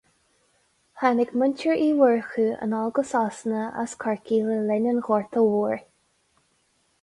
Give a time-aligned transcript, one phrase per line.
[1.01, 5.85] Tháinig muintir Uí Mhurchú anall go Sasana as Corcaigh le linn an Ghorta Mhóir.